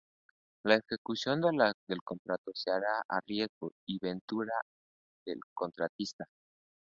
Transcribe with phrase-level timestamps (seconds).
[0.65, 4.51] La ejecución del contrato se hará a riesgo y ventura
[5.23, 6.25] del contratista.